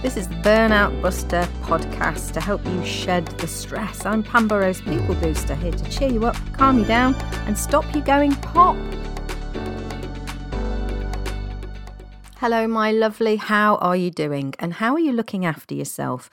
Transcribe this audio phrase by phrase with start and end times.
[0.00, 4.06] This is the Burnout Buster podcast to help you shed the stress.
[4.06, 7.16] I'm Pam Burrows, People Booster, here to cheer you up, calm you down,
[7.48, 8.76] and stop you going pop.
[12.36, 13.34] Hello, my lovely.
[13.34, 14.54] How are you doing?
[14.60, 16.30] And how are you looking after yourself?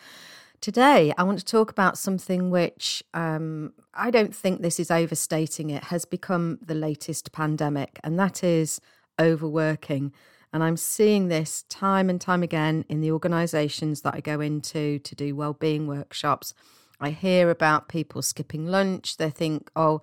[0.61, 5.71] Today, I want to talk about something which um, I don't think this is overstating
[5.71, 8.79] it, has become the latest pandemic, and that is
[9.19, 10.13] overworking.
[10.55, 14.99] And I'm seeing this time and time again in the organizations that I go into
[14.99, 16.53] to do well-being workshops.
[16.97, 19.17] I hear about people skipping lunch.
[19.17, 19.99] They think, oh,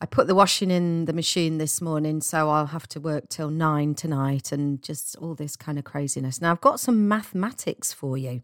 [0.00, 3.48] I put the washing in the machine this morning, so I'll have to work till
[3.48, 6.40] nine tonight, and just all this kind of craziness.
[6.40, 8.42] Now, I've got some mathematics for you,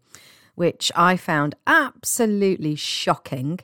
[0.55, 3.59] which I found absolutely shocking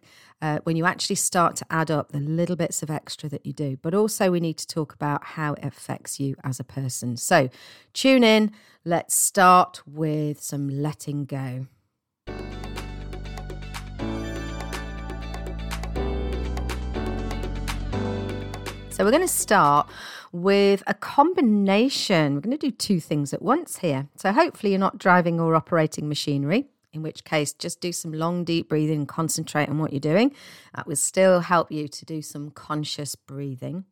[0.46, 3.52] uh, when you actually start to add up the little bits of extra that you
[3.52, 3.80] do.
[3.82, 7.18] But also, we need to talk about how it affects you as a person.
[7.18, 7.50] So,
[7.94, 8.52] tune in.
[8.84, 11.66] Let's start with some letting go.
[18.92, 19.90] So, we're going to start
[20.32, 22.36] with a combination.
[22.36, 24.10] We're going to do two things at once here.
[24.16, 28.44] So, hopefully, you're not driving or operating machinery in which case just do some long
[28.44, 30.34] deep breathing and concentrate on what you're doing.
[30.76, 33.86] That will still help you to do some conscious breathing.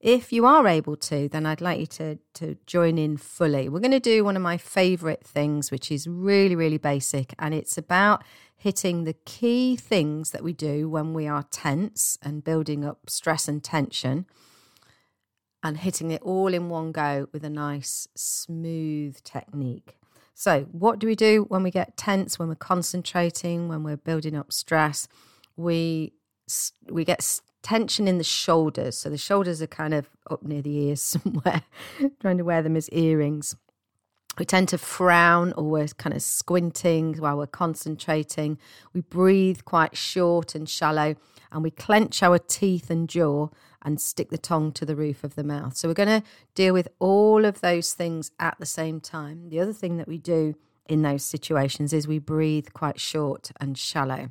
[0.00, 3.68] If you are able to then i'd like you to to join in fully.
[3.68, 7.52] We're going to do one of my favorite things which is really really basic and
[7.52, 8.22] it's about
[8.56, 13.48] hitting the key things that we do when we are tense and building up stress
[13.48, 14.26] and tension
[15.62, 19.97] and hitting it all in one go with a nice smooth technique
[20.40, 24.36] so, what do we do when we get tense, when we're concentrating, when we're building
[24.36, 25.08] up stress?
[25.56, 26.12] We
[26.88, 28.96] we get tension in the shoulders.
[28.96, 31.62] So the shoulders are kind of up near the ears somewhere,
[32.20, 33.56] trying to wear them as earrings.
[34.38, 38.58] We tend to frown or we're kind of squinting while we're concentrating.
[38.92, 41.16] We breathe quite short and shallow,
[41.50, 43.48] and we clench our teeth and jaw
[43.82, 45.76] and stick the tongue to the roof of the mouth.
[45.76, 49.48] So we're going to deal with all of those things at the same time.
[49.50, 50.54] The other thing that we do
[50.88, 54.30] in those situations is we breathe quite short and shallow.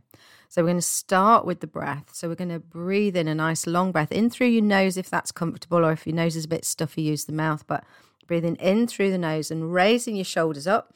[0.49, 2.13] So we're going to start with the breath.
[2.13, 5.09] So we're going to breathe in a nice long breath in through your nose if
[5.09, 7.65] that's comfortable, or if your nose is a bit stuffy, use the mouth.
[7.67, 7.83] But
[8.25, 10.93] breathing in through the nose and raising your shoulders up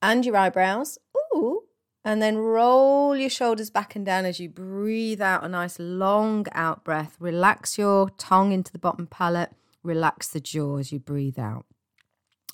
[0.00, 0.98] and your eyebrows.
[1.34, 1.62] Ooh,
[2.04, 6.46] and then roll your shoulders back and down as you breathe out a nice long
[6.52, 7.16] out breath.
[7.20, 9.52] Relax your tongue into the bottom palate.
[9.84, 11.64] Relax the jaw as you breathe out.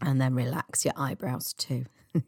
[0.03, 1.87] And then relax your eyebrows too.
[2.15, 2.23] so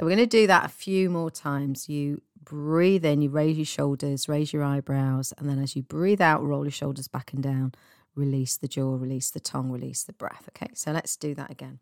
[0.00, 1.88] we're going to do that a few more times.
[1.88, 5.34] You breathe in, you raise your shoulders, raise your eyebrows.
[5.36, 7.72] And then as you breathe out, roll your shoulders back and down.
[8.14, 10.48] Release the jaw, release the tongue, release the breath.
[10.50, 11.80] Okay, so let's do that again.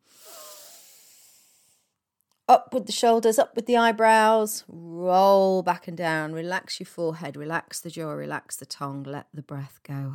[2.48, 6.32] Up with the shoulders, up with the eyebrows, roll back and down.
[6.32, 10.14] Relax your forehead, relax the jaw, relax the tongue, let the breath go.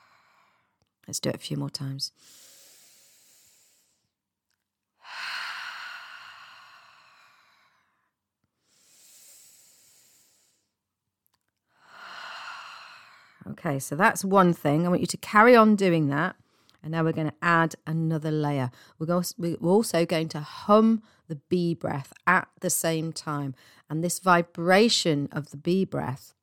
[1.06, 2.12] Let's do it a few more times.
[13.46, 14.86] Okay, so that's one thing.
[14.86, 16.34] I want you to carry on doing that.
[16.84, 18.70] And now we're going to add another layer.
[18.98, 23.54] We're, also going to hum the bee breath at the same time.
[23.88, 26.34] And this vibration of the bee breath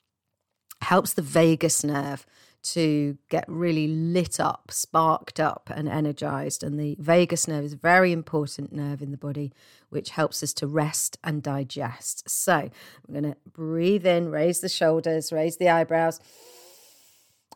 [0.81, 2.25] helps the vagus nerve
[2.63, 6.63] to get really lit up, sparked up, and energized.
[6.63, 9.53] And the vagus nerve is a very important nerve in the body,
[9.89, 12.27] which helps us to rest and digest.
[12.27, 12.71] So
[13.07, 16.19] we're going to breathe in, raise the shoulders, raise the eyebrows.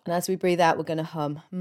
[0.05, 1.41] And as we breathe out, we're going to hum.
[1.51, 1.59] Mm,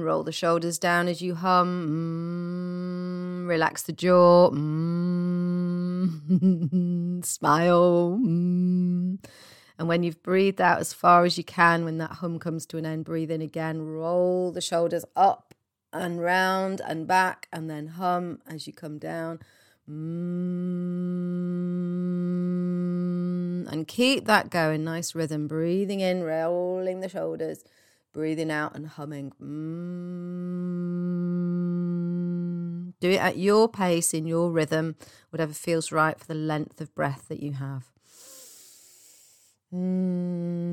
[0.00, 3.42] roll the shoulders down as you hum.
[3.44, 4.50] Mm, relax the jaw.
[4.50, 6.22] Mm,
[7.24, 8.16] smile.
[8.22, 9.18] Mm.
[9.78, 12.78] And when you've breathed out as far as you can, when that hum comes to
[12.78, 13.82] an end, breathe in again.
[13.82, 15.52] Roll the shoulders up
[15.92, 19.40] and round and back, and then hum as you come down.
[19.90, 21.46] Mm,
[23.66, 24.84] and keep that going.
[24.84, 25.46] Nice rhythm.
[25.48, 27.64] Breathing in, rolling the shoulders.
[28.12, 29.32] Breathing out and humming.
[29.42, 29.86] Mm.
[33.00, 34.96] Do it at your pace, in your rhythm,
[35.30, 37.90] whatever feels right for the length of breath that you have.
[39.72, 40.65] Mm.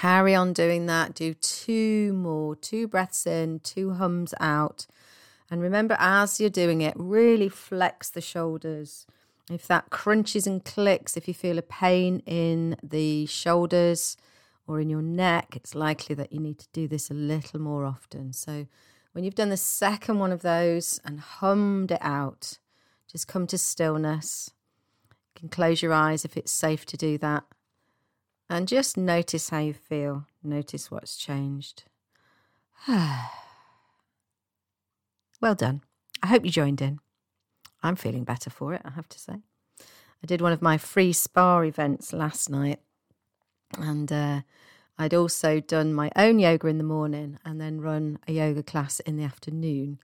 [0.00, 1.14] Carry on doing that.
[1.14, 4.86] Do two more, two breaths in, two hums out.
[5.50, 9.06] And remember, as you're doing it, really flex the shoulders
[9.50, 14.18] If that crunches and clicks, if you feel a pain in the shoulders
[14.66, 17.86] or in your neck, it's likely that you need to do this a little more
[17.86, 18.34] often.
[18.34, 18.66] So,
[19.12, 22.58] when you've done the second one of those and hummed it out,
[23.10, 24.50] just come to stillness.
[25.10, 27.44] You can close your eyes if it's safe to do that.
[28.48, 30.26] And just notice how you feel.
[30.42, 31.84] Notice what's changed.
[32.88, 33.24] well
[35.56, 35.82] done.
[36.22, 37.00] I hope you joined in.
[37.82, 39.34] I'm feeling better for it, I have to say.
[40.22, 42.80] I did one of my free spa events last night,
[43.78, 44.40] and uh,
[44.98, 49.00] I'd also done my own yoga in the morning and then run a yoga class
[49.00, 49.98] in the afternoon.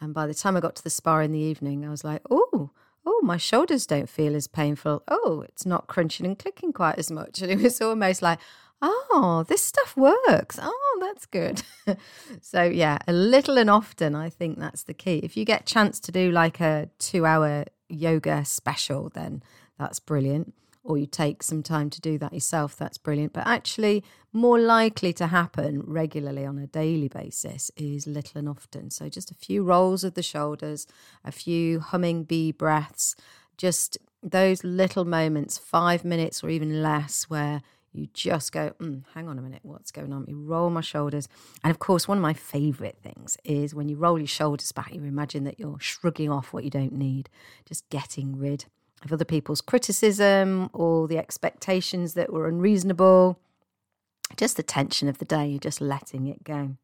[0.00, 2.22] And by the time I got to the spa in the evening, I was like,
[2.30, 2.70] oh,
[3.08, 5.02] oh, my shoulders don't feel as painful.
[5.08, 7.40] Oh, it's not crunching and clicking quite as much.
[7.48, 8.38] And it was almost like,
[8.82, 10.58] oh, this stuff works.
[10.60, 11.62] Oh, that's good.
[12.42, 15.20] so, yeah, a little and often, I think that's the key.
[15.22, 19.42] If you get chance to do like a two hour yoga special, then
[19.78, 20.52] that's brilliant.
[20.88, 23.34] Or you take some time to do that yourself, that's brilliant.
[23.34, 24.02] But actually,
[24.32, 28.90] more likely to happen regularly on a daily basis is little and often.
[28.90, 30.86] So, just a few rolls of the shoulders,
[31.26, 33.14] a few humming bee breaths,
[33.58, 37.60] just those little moments, five minutes or even less, where
[37.92, 40.24] you just go, mm, hang on a minute, what's going on?
[40.26, 41.28] You roll my shoulders.
[41.62, 44.94] And of course, one of my favorite things is when you roll your shoulders back,
[44.94, 47.28] you imagine that you're shrugging off what you don't need,
[47.66, 48.64] just getting rid
[49.04, 53.38] of other people's criticism or the expectations that were unreasonable.
[54.36, 56.76] Just the tension of the day, you're just letting it go.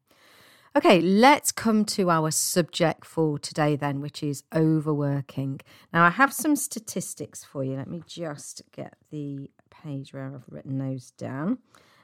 [0.77, 5.61] Okay, let's come to our subject for today, then, which is overworking.
[5.93, 7.77] Now, I have some statistics for you.
[7.77, 11.59] Let me just get the page where I've written those down.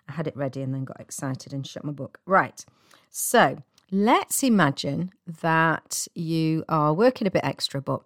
[0.07, 2.19] I had it ready and then got excited and shut my book.
[2.25, 2.63] Right.
[3.09, 3.57] So
[3.91, 5.11] let's imagine
[5.41, 8.03] that you are working a bit extra, but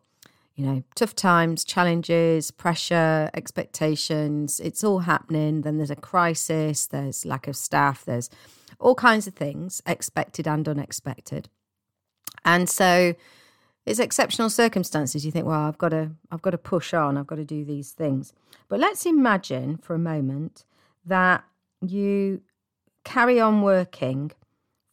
[0.55, 5.61] you know, tough times, challenges, pressure, expectations, it's all happening.
[5.61, 8.29] Then there's a crisis, there's lack of staff, there's
[8.79, 11.49] all kinds of things, expected and unexpected.
[12.45, 13.15] And so
[13.85, 15.25] it's exceptional circumstances.
[15.25, 17.17] You think, well, I've got to, I've got to push on.
[17.17, 18.33] I've got to do these things.
[18.67, 20.65] But let's imagine for a moment
[21.05, 21.43] that
[21.81, 22.41] you
[23.03, 24.31] carry on working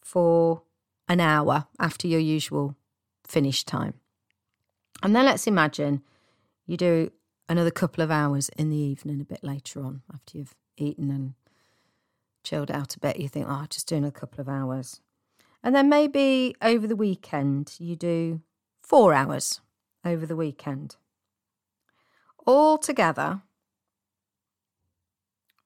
[0.03, 0.63] for
[1.09, 2.77] an hour after your usual
[3.25, 3.95] finish time.
[5.03, 6.03] And then let's imagine
[6.67, 7.11] you do
[7.49, 11.35] another couple of hours in the evening a bit later on after you've eaten and
[12.45, 13.19] chilled out a bit.
[13.19, 15.01] You think, oh, just doing a couple of hours.
[15.63, 18.41] And then maybe over the weekend you do
[18.81, 19.61] four hours
[20.05, 20.97] over the weekend.
[22.47, 23.43] All together,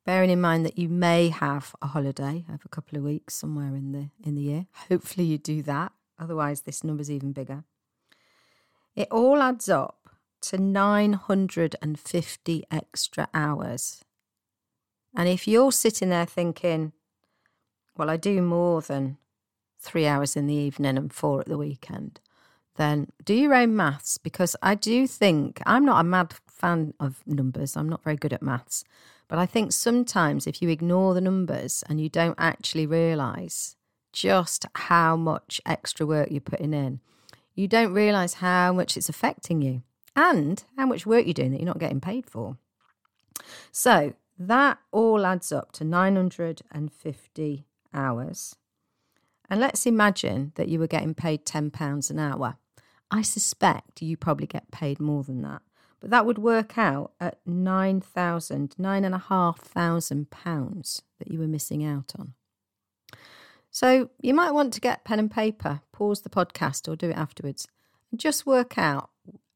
[0.05, 3.75] bearing in mind that you may have a holiday of a couple of weeks somewhere
[3.75, 4.67] in the in the year.
[4.91, 5.93] Hopefully you do that.
[6.19, 7.65] Otherwise this number's even bigger.
[8.97, 10.09] It all adds up
[10.41, 14.03] to 950 extra hours.
[15.15, 16.93] And if you're sitting there thinking,
[17.97, 19.19] well, I do more than
[19.79, 22.21] three hours in the evening and four at the weekend,
[22.77, 27.23] then do your own maths because I do think I'm not a mad fan of
[27.27, 27.77] numbers.
[27.77, 28.83] I'm not very good at maths.
[29.29, 33.77] But I think sometimes if you ignore the numbers and you don't actually realize
[34.13, 37.01] just how much extra work you're putting in,
[37.57, 39.83] you don't realize how much it's affecting you
[40.15, 42.57] and how much work you're doing that you're not getting paid for.
[43.73, 48.57] So that all adds up to 950 hours.
[49.49, 52.57] And let's imagine that you were getting paid £10 an hour.
[53.11, 55.63] I suspect you probably get paid more than that.
[56.01, 61.31] But that would work out at nine thousand, nine and a half thousand pounds that
[61.31, 62.35] you were missing out on.
[63.77, 67.17] So you might want to get pen and paper, pause the podcast or do it
[67.19, 67.69] afterwards,
[68.11, 69.11] and just work out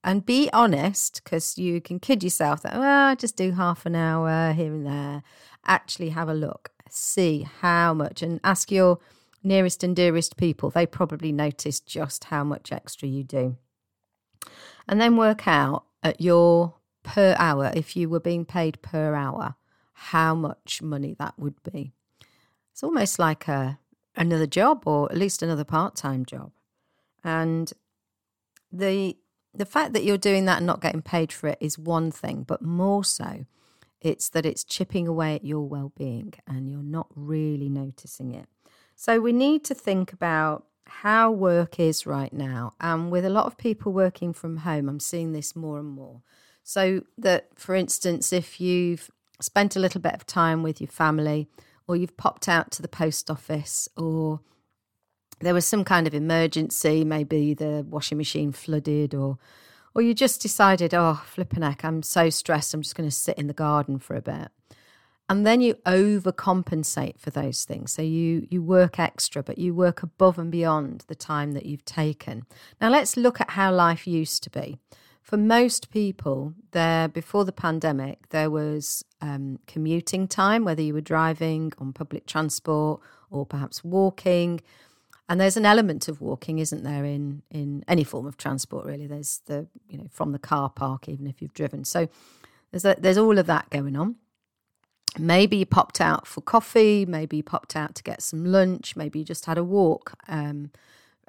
[0.04, 4.52] and be honest because you can kid yourself that, well, just do half an hour
[4.52, 5.22] here and there.
[5.64, 8.98] Actually, have a look, see how much, and ask your
[9.42, 13.56] nearest and dearest people, they probably notice just how much extra you do.
[14.86, 16.74] And then work out at your
[17.04, 19.54] per hour, if you were being paid per hour,
[19.94, 21.94] how much money that would be.
[22.70, 23.78] It's almost like a
[24.16, 26.52] another job or at least another part-time job.
[27.22, 27.72] And
[28.72, 29.16] the
[29.52, 32.44] the fact that you're doing that and not getting paid for it is one thing,
[32.44, 33.46] but more so
[34.00, 38.46] it's that it's chipping away at your well-being and you're not really noticing it.
[38.94, 42.74] So we need to think about how work is right now.
[42.80, 46.22] And with a lot of people working from home, I'm seeing this more and more.
[46.62, 51.48] So that, for instance, if you've spent a little bit of time with your family,
[51.90, 54.38] or you've popped out to the post office, or
[55.40, 59.38] there was some kind of emergency, maybe the washing machine flooded, or
[59.92, 63.36] or you just decided, oh, flipping heck, I'm so stressed, I'm just going to sit
[63.36, 64.50] in the garden for a bit.
[65.28, 67.92] And then you overcompensate for those things.
[67.92, 71.84] So you you work extra, but you work above and beyond the time that you've
[71.84, 72.44] taken.
[72.80, 74.78] Now let's look at how life used to be.
[75.30, 81.00] For most people, there before the pandemic, there was um, commuting time, whether you were
[81.00, 84.60] driving on public transport or perhaps walking.
[85.28, 88.84] And there's an element of walking, isn't there, in in any form of transport?
[88.84, 91.84] Really, there's the you know from the car park, even if you've driven.
[91.84, 92.08] So
[92.72, 94.16] there's a, there's all of that going on.
[95.16, 97.06] Maybe you popped out for coffee.
[97.06, 98.96] Maybe you popped out to get some lunch.
[98.96, 100.72] Maybe you just had a walk um,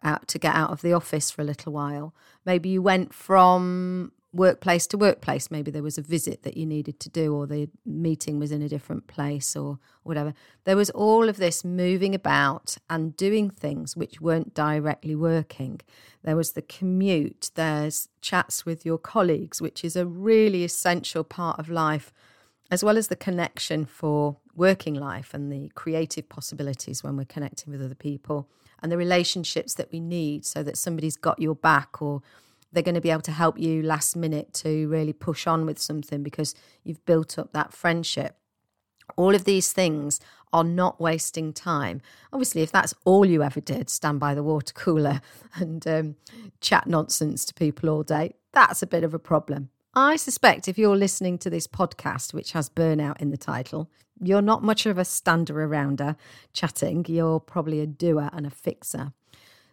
[0.03, 2.13] out to get out of the office for a little while.
[2.46, 5.51] Maybe you went from workplace to workplace.
[5.51, 8.62] Maybe there was a visit that you needed to do, or the meeting was in
[8.62, 10.34] a different place, or whatever.
[10.63, 15.81] There was all of this moving about and doing things which weren't directly working.
[16.24, 21.60] There was the commute, there's chats with your colleagues, which is a really essential part
[21.60, 22.13] of life,
[22.70, 27.72] as well as the connection for working life and the creative possibilities when we're connecting
[27.72, 28.48] with other people
[28.82, 32.22] and the relationships that we need so that somebody's got your back or
[32.72, 35.80] they're going to be able to help you last minute to really push on with
[35.80, 38.38] something because you've built up that friendship.
[39.18, 40.20] All of these things
[40.54, 42.02] are not wasting time.
[42.32, 45.22] Obviously, if that's all you ever did, stand by the water cooler
[45.56, 46.16] and um,
[46.60, 49.70] chat nonsense to people all day, that's a bit of a problem.
[49.93, 53.89] I suspect if you're listening to this podcast, which has burnout in the title,
[54.21, 56.15] you're not much of a stander arounder
[56.53, 57.05] chatting.
[57.10, 59.12] You're probably a doer and a fixer.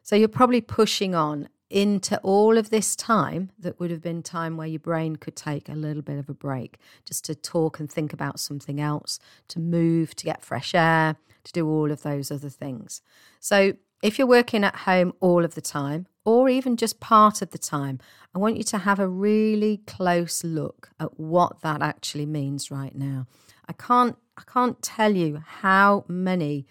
[0.02, 4.56] So you're probably pushing on into all of this time that would have been time
[4.56, 7.92] where your brain could take a little bit of a break just to talk and
[7.92, 12.30] think about something else, to move, to get fresh air, to do all of those
[12.30, 13.02] other things.
[13.38, 17.52] So, if you're working at home all of the time, or even just part of
[17.52, 17.98] the time,
[18.34, 22.94] I want you to have a really close look at what that actually means right
[22.94, 23.26] now.
[23.66, 26.66] I can't I can't tell you how many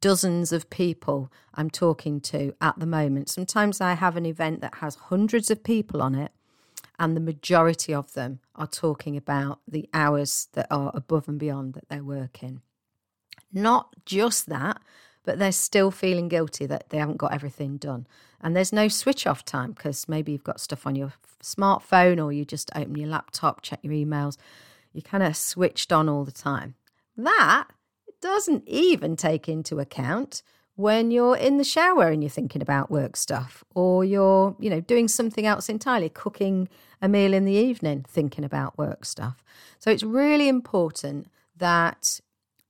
[0.00, 3.28] dozens of people I'm talking to at the moment.
[3.28, 6.32] Sometimes I have an event that has hundreds of people on it,
[6.98, 11.74] and the majority of them are talking about the hours that are above and beyond
[11.74, 12.62] that they're working.
[13.52, 14.80] Not just that,
[15.24, 18.06] but they're still feeling guilty that they haven't got everything done.
[18.42, 22.32] And there's no switch off time because maybe you've got stuff on your smartphone or
[22.32, 24.36] you just open your laptop, check your emails.
[24.92, 26.74] You're kind of switched on all the time.
[27.16, 27.68] That
[28.20, 30.42] doesn't even take into account
[30.76, 34.80] when you're in the shower and you're thinking about work stuff or you're you know
[34.80, 36.68] doing something else entirely cooking
[37.02, 39.44] a meal in the evening thinking about work stuff
[39.78, 42.20] so it's really important that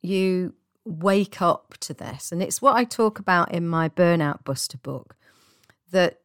[0.01, 0.53] you
[0.85, 5.15] wake up to this and it's what i talk about in my burnout buster book
[5.93, 6.21] that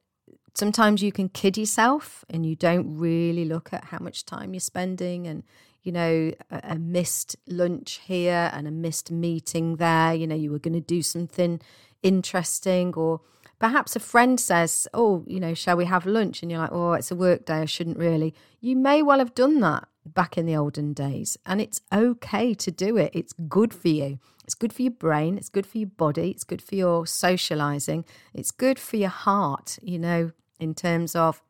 [0.54, 4.60] sometimes you can kid yourself and you don't really look at how much time you're
[4.60, 5.44] spending and
[5.88, 10.14] you know, a, a, missed lunch here and a missed meeting there.
[10.14, 11.62] You know, you were going to do something
[12.04, 13.22] interesting, or
[13.58, 16.42] perhaps a friend says, Oh, you know, shall we have lunch?
[16.42, 17.60] And you're like, Oh, it's a work day.
[17.60, 18.36] I shouldn't really.
[18.60, 22.72] You may well have done that back in the olden days, and it's okay to
[22.72, 23.12] do it.
[23.14, 24.20] It's good for you.
[24.44, 25.38] It's good for your brain.
[25.38, 26.32] It's good for your body.
[26.32, 28.06] It's good for your socializing.
[28.34, 31.42] It's good for your heart, you know, in terms of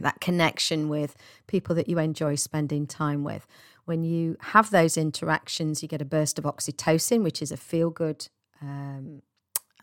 [0.00, 1.16] that connection with
[1.46, 3.46] people that you enjoy spending time with.
[3.84, 7.90] When you have those interactions, you get a burst of oxytocin, which is a feel
[7.90, 8.28] good
[8.60, 9.22] um,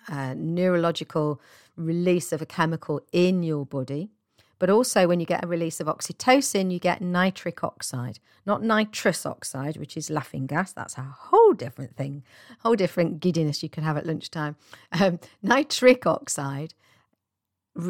[0.07, 1.41] uh, neurological
[1.75, 4.11] release of a chemical in your body.
[4.57, 9.25] But also, when you get a release of oxytocin, you get nitric oxide, not nitrous
[9.25, 10.71] oxide, which is laughing gas.
[10.71, 12.23] That's a whole different thing,
[12.59, 14.55] whole different giddiness you can have at lunchtime.
[14.93, 16.73] Um, nitric oxide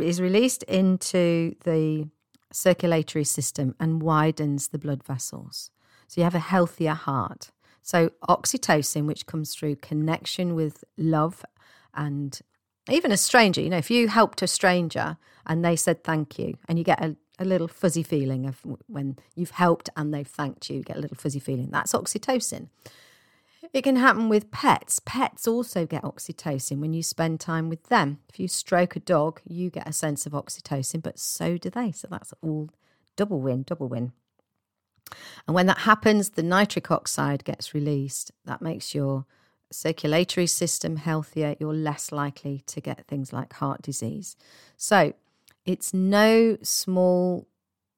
[0.01, 2.09] is released into the
[2.51, 5.69] circulatory system and widens the blood vessels.
[6.07, 7.51] So you have a healthier heart.
[7.81, 11.45] So, oxytocin, which comes through connection with love
[11.93, 12.39] and
[12.89, 16.57] even a stranger, you know, if you helped a stranger and they said thank you,
[16.67, 20.69] and you get a, a little fuzzy feeling of when you've helped and they've thanked
[20.69, 21.69] you, you get a little fuzzy feeling.
[21.71, 22.69] That's oxytocin.
[23.73, 24.99] It can happen with pets.
[25.05, 28.19] Pets also get oxytocin when you spend time with them.
[28.29, 31.91] If you stroke a dog, you get a sense of oxytocin, but so do they.
[31.91, 32.69] So that's all
[33.15, 34.13] double win, double win.
[35.47, 38.31] And when that happens, the nitric oxide gets released.
[38.45, 39.25] That makes your
[39.75, 41.55] circulatory system healthier.
[41.59, 44.35] You're less likely to get things like heart disease.
[44.77, 45.13] So
[45.65, 47.47] it's no small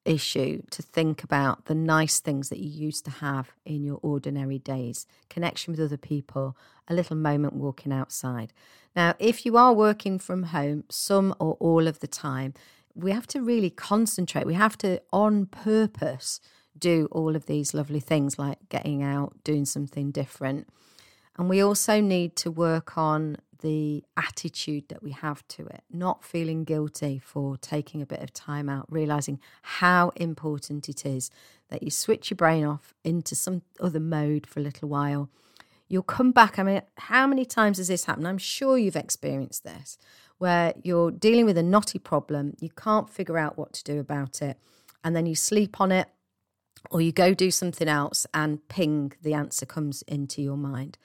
[0.06, 4.58] issue to think about the nice things that you used to have in your ordinary
[4.58, 6.58] days connection with other people,
[6.88, 8.54] a little moment walking outside.
[8.96, 12.54] Now, if you are working from home some or all of the time,
[12.96, 14.48] we have to really concentrate.
[14.48, 16.40] We have to, on purpose,
[16.78, 20.68] do all of these lovely things like getting out, doing something different.
[21.38, 26.24] And we also need to work on the attitude that we have to it, not
[26.24, 31.32] feeling guilty for taking a bit of time out, realizing how important it is
[31.70, 35.30] that you switch your brain off into some other mode for a little while.
[35.88, 36.60] You'll come back.
[36.60, 38.28] I mean, how many times has this happened?
[38.28, 39.98] I'm sure you've experienced this
[40.38, 44.42] where you're dealing with a knotty problem, you can't figure out what to do about
[44.42, 44.58] it,
[45.04, 46.10] and then you sleep on it
[46.90, 50.98] or you go do something else and ping, the answer comes into your mind.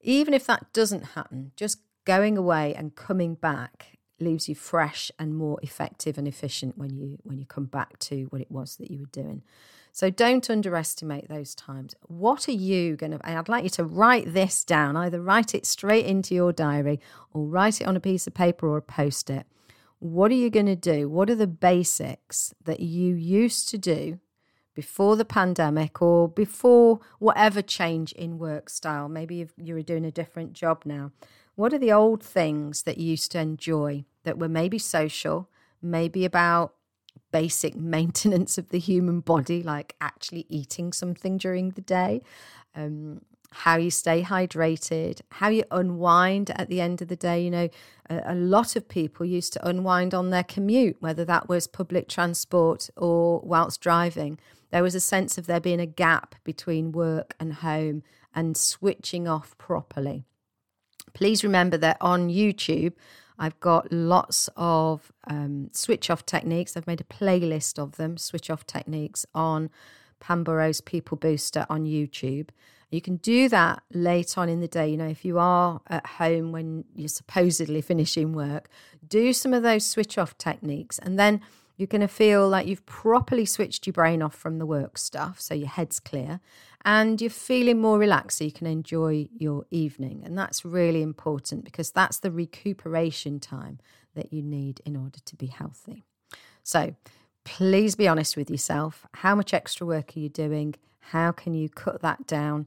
[0.00, 5.34] Even if that doesn't happen, just going away and coming back leaves you fresh and
[5.34, 8.90] more effective and efficient when you when you come back to what it was that
[8.90, 9.42] you were doing.
[9.92, 11.94] So don't underestimate those times.
[12.02, 13.20] What are you going to?
[13.24, 14.96] I'd like you to write this down.
[14.96, 17.00] Either write it straight into your diary
[17.32, 19.46] or write it on a piece of paper or a post it.
[19.98, 21.08] What are you going to do?
[21.08, 24.20] What are the basics that you used to do
[24.80, 29.10] before the pandemic or before whatever change in work style?
[29.10, 31.12] Maybe you're doing a different job now.
[31.54, 35.50] What are the old things that you used to enjoy that were maybe social,
[35.82, 36.72] maybe about
[37.30, 42.22] basic maintenance of the human body, like actually eating something during the day,
[42.74, 43.20] um,
[43.52, 47.44] how you stay hydrated, how you unwind at the end of the day.
[47.44, 47.68] You know,
[48.08, 52.08] a, a, lot of people used to unwind on their commute, whether that was public
[52.08, 54.38] transport or whilst driving.
[54.70, 58.02] There was a sense of there being a gap between work and home
[58.34, 60.24] and switching off properly.
[61.12, 62.92] Please remember that on YouTube,
[63.38, 66.76] I've got lots of um, switch off techniques.
[66.76, 69.70] I've made a playlist of them, switch off techniques on
[70.20, 70.44] Pam
[70.84, 72.50] People Booster on YouTube.
[72.90, 74.90] You can do that late on in the day.
[74.90, 78.68] You know, if you are at home when you're supposedly finishing work,
[79.08, 80.98] do some of those switch off techniques.
[80.98, 81.40] And then
[81.80, 85.40] you're going to feel like you've properly switched your brain off from the work stuff.
[85.40, 86.40] So your head's clear
[86.84, 90.20] and you're feeling more relaxed so you can enjoy your evening.
[90.22, 93.78] And that's really important because that's the recuperation time
[94.14, 96.04] that you need in order to be healthy.
[96.62, 96.96] So
[97.44, 99.06] please be honest with yourself.
[99.14, 100.74] How much extra work are you doing?
[100.98, 102.66] How can you cut that down?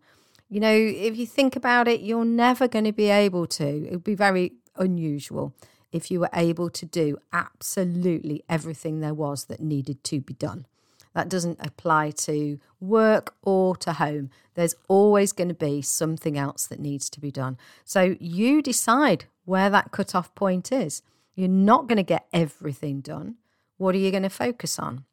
[0.49, 3.85] You know, if you think about it, you're never going to be able to.
[3.85, 5.53] It would be very unusual
[5.93, 10.65] if you were able to do absolutely everything there was that needed to be done.
[11.13, 14.31] That doesn't apply to work or to home.
[14.55, 17.57] There's always going to be something else that needs to be done.
[17.85, 21.03] So you decide where that cutoff point is.
[21.35, 23.35] You're not going to get everything done.
[23.77, 25.05] What are you going to focus on?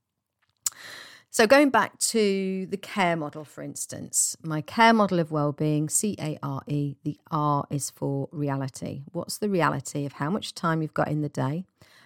[1.32, 6.16] So, going back to the care model, for instance, my care model of well-being, C
[6.18, 9.02] A R E, the R is for reality.
[9.12, 11.64] What's the reality of how much time you've got in the day?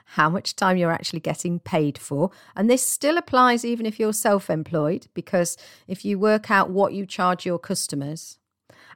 [0.08, 2.30] how much time you're actually getting paid for.
[2.54, 5.56] And this still applies even if you're self employed, because
[5.88, 8.38] if you work out what you charge your customers,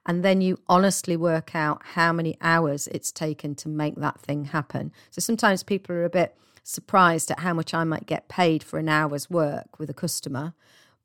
[0.07, 4.47] and then you honestly work out how many hours it's taken to make that thing
[4.47, 4.93] happen.
[5.11, 8.79] So sometimes people are a bit surprised at how much I might get paid for
[8.79, 10.55] an hour's work with a customer.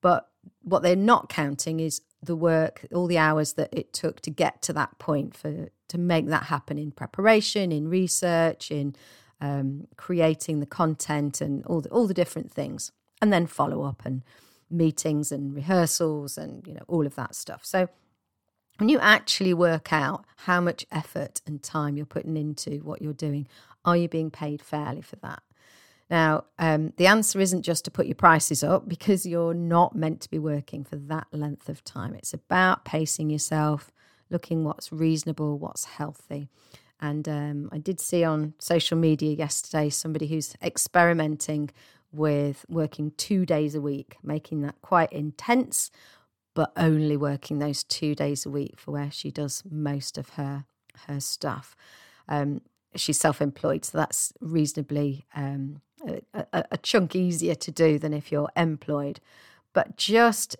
[0.01, 0.29] But
[0.61, 4.61] what they're not counting is the work, all the hours that it took to get
[4.63, 8.95] to that point for to make that happen in preparation, in research, in
[9.41, 14.01] um, creating the content and all the, all the different things, and then follow up
[14.05, 14.23] and
[14.69, 17.63] meetings and rehearsals and you know all of that stuff.
[17.63, 17.89] So
[18.79, 23.13] when you actually work out how much effort and time you're putting into what you're
[23.13, 23.47] doing,
[23.85, 25.43] are you being paid fairly for that?
[26.09, 30.21] Now, um, the answer isn't just to put your prices up because you're not meant
[30.21, 32.13] to be working for that length of time.
[32.13, 33.91] It's about pacing yourself,
[34.29, 36.49] looking what's reasonable, what's healthy.
[36.99, 41.71] And um, I did see on social media yesterday somebody who's experimenting
[42.11, 45.89] with working two days a week, making that quite intense,
[46.53, 50.65] but only working those two days a week for where she does most of her
[51.07, 51.75] her stuff.
[52.27, 52.61] Um,
[52.95, 58.31] she's self-employed, so that's reasonably um, a, a, a chunk easier to do than if
[58.31, 59.19] you're employed.
[59.73, 60.55] But just,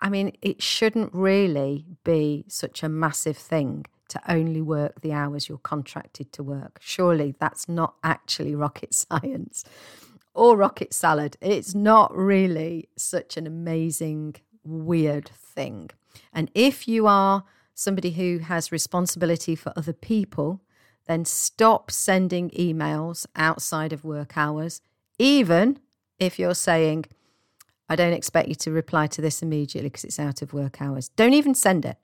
[0.00, 5.48] I mean, it shouldn't really be such a massive thing to only work the hours
[5.48, 6.78] you're contracted to work.
[6.80, 9.64] Surely that's not actually rocket science
[10.34, 11.36] or rocket salad.
[11.40, 15.90] It's not really such an amazing, weird thing.
[16.32, 20.62] And if you are somebody who has responsibility for other people,
[21.08, 24.82] then stop sending emails outside of work hours,
[25.18, 25.80] even
[26.18, 27.06] if you're saying,
[27.88, 31.08] I don't expect you to reply to this immediately because it's out of work hours.
[31.08, 31.96] Don't even send it.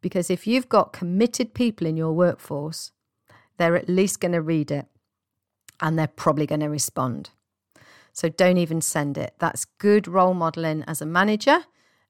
[0.00, 2.92] Because if you've got committed people in your workforce,
[3.58, 4.86] they're at least going to read it
[5.80, 7.30] and they're probably going to respond.
[8.14, 9.34] So don't even send it.
[9.38, 11.64] That's good role modeling as a manager,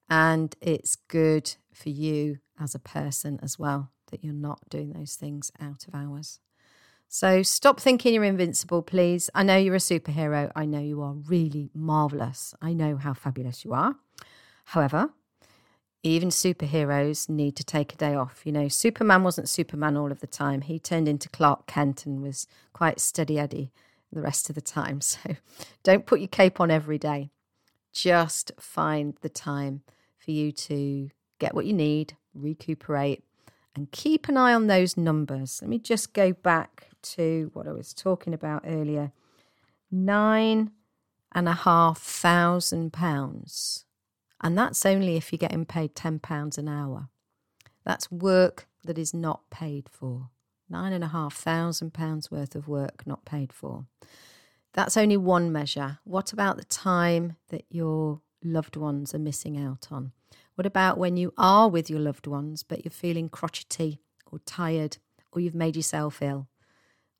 [0.08, 5.14] and it's good for you as a person as well that you're not doing those
[5.14, 6.40] things out of hours.
[7.08, 9.30] So stop thinking you're invincible, please.
[9.34, 10.50] I know you're a superhero.
[10.56, 12.54] I know you are really marvelous.
[12.60, 13.96] I know how fabulous you are.
[14.66, 15.10] However,
[16.02, 18.42] even superheroes need to take a day off.
[18.44, 20.62] You know, Superman wasn't Superman all of the time.
[20.62, 23.72] He turned into Clark Kent and was quite steady Eddie
[24.12, 25.00] the rest of the time.
[25.16, 25.36] So
[25.82, 27.30] don't put your cape on every day.
[27.92, 29.82] Just find the time
[30.18, 33.24] for you to get what you need, recuperate,
[33.76, 35.60] and keep an eye on those numbers.
[35.62, 39.12] Let me just go back to what I was talking about earlier.
[39.90, 40.70] Nine
[41.32, 43.84] and a half thousand pounds.
[44.40, 47.08] And that's only if you're getting paid £10 an hour.
[47.84, 50.30] That's work that is not paid for.
[50.68, 53.86] Nine and a half thousand pounds worth of work not paid for.
[54.72, 55.98] That's only one measure.
[56.04, 60.12] What about the time that your loved ones are missing out on?
[60.56, 64.00] What about when you are with your loved ones, but you're feeling crotchety
[64.32, 64.96] or tired
[65.30, 66.48] or you've made yourself ill?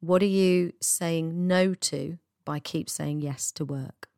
[0.00, 4.08] What are you saying no to by keep saying yes to work?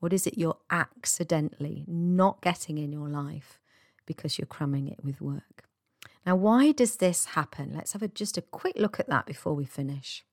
[0.00, 3.60] What is it you're accidentally not getting in your life
[4.06, 5.64] because you're cramming it with work?
[6.26, 7.72] Now, why does this happen?
[7.74, 10.24] Let's have a, just a quick look at that before we finish.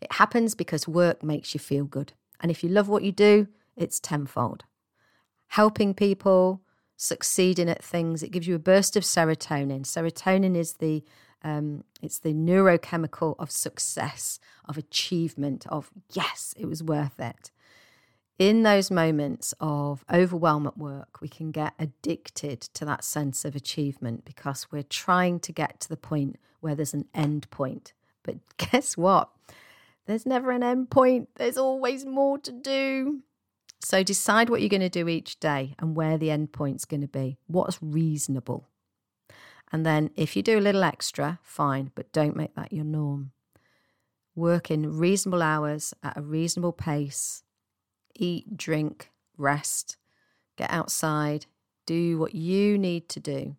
[0.00, 2.12] It happens because work makes you feel good.
[2.40, 4.64] And if you love what you do, it's tenfold.
[5.48, 6.62] Helping people,
[7.00, 9.82] succeeding at things, it gives you a burst of serotonin.
[9.82, 11.02] Serotonin is the
[11.42, 17.50] um, it's the neurochemical of success, of achievement, of yes, it was worth it.
[18.38, 23.56] In those moments of overwhelm at work, we can get addicted to that sense of
[23.56, 27.94] achievement because we're trying to get to the point where there's an end point.
[28.22, 29.30] But guess what?
[30.04, 33.22] There's never an end point, there's always more to do.
[33.80, 37.00] So decide what you're going to do each day and where the end point's going
[37.00, 37.38] to be.
[37.46, 38.68] What's reasonable?
[39.72, 43.32] And then if you do a little extra, fine, but don't make that your norm.
[44.34, 47.42] Work in reasonable hours at a reasonable pace.
[48.14, 49.96] Eat, drink, rest,
[50.56, 51.46] get outside,
[51.86, 53.56] do what you need to do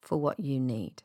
[0.00, 1.02] for what you need.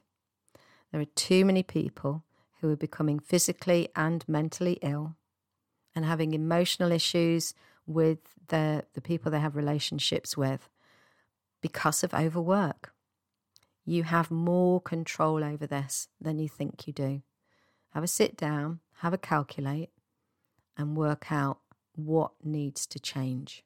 [0.91, 2.23] There are too many people
[2.61, 5.15] who are becoming physically and mentally ill
[5.93, 7.53] and having emotional issues
[7.85, 10.69] with the, the people they have relationships with
[11.61, 12.93] because of overwork.
[13.85, 17.21] You have more control over this than you think you do.
[17.93, 19.91] Have a sit down, have a calculate,
[20.77, 21.59] and work out
[21.95, 23.63] what needs to change.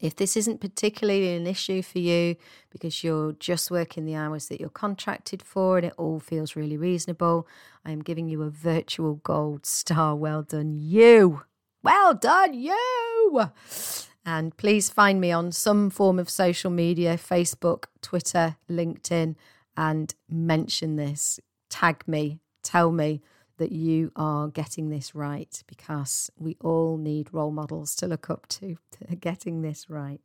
[0.00, 2.36] If this isn't particularly an issue for you
[2.70, 6.76] because you're just working the hours that you're contracted for and it all feels really
[6.76, 7.48] reasonable,
[7.84, 10.14] I am giving you a virtual gold star.
[10.14, 11.42] Well done, you.
[11.82, 13.50] Well done, you.
[14.26, 19.36] And please find me on some form of social media Facebook, Twitter, LinkedIn,
[19.76, 21.40] and mention this.
[21.70, 23.22] Tag me, tell me
[23.58, 28.46] that you are getting this right because we all need role models to look up
[28.48, 28.76] to,
[29.20, 30.20] getting this right,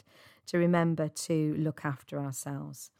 [0.47, 2.91] to remember to look after ourselves.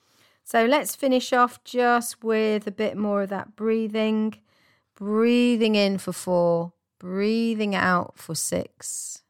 [0.43, 4.35] So let's finish off just with a bit more of that breathing.
[4.95, 9.23] Breathing in for four, breathing out for six.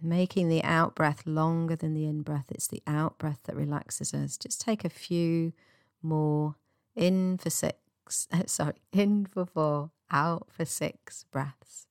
[0.00, 2.46] Making the out breath longer than the in breath.
[2.50, 4.36] It's the out breath that relaxes us.
[4.36, 5.52] Just take a few
[6.00, 6.54] more.
[6.94, 7.78] In for six,
[8.46, 11.88] sorry, in for four, out for six breaths.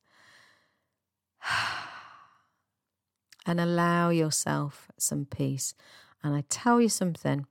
[3.45, 5.73] and allow yourself some peace.
[6.23, 7.47] And I tell you something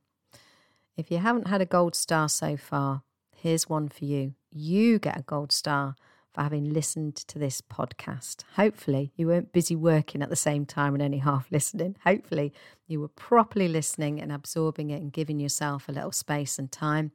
[0.97, 3.03] if you haven't had a gold star so far,
[3.41, 4.33] here's one for you.
[4.51, 5.95] You get a gold star
[6.31, 8.43] for having listened to this podcast.
[8.55, 11.95] Hopefully, you weren't busy working at the same time and only half listening.
[12.03, 12.53] Hopefully,
[12.87, 17.11] you were properly listening and absorbing it and giving yourself a little space and time.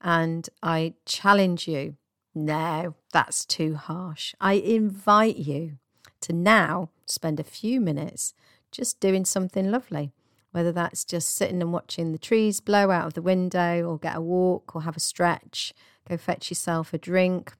[0.00, 1.96] And I challenge you
[2.34, 4.34] no, that's too harsh.
[4.40, 5.78] I invite you
[6.22, 8.34] to now spend a few minutes
[8.72, 10.12] just doing something lovely,
[10.54, 14.16] whether that's just sitting and watching the trees blow out of the window, or get
[14.16, 15.74] a walk, or have a stretch,
[16.08, 17.52] go fetch yourself a drink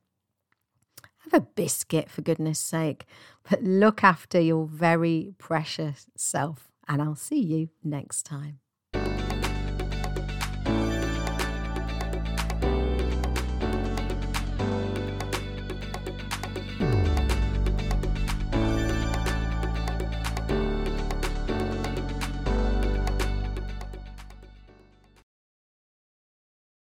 [1.24, 3.06] have a biscuit, for goodness sake.
[3.48, 8.60] But look after your very precious self, and I'll see you next time.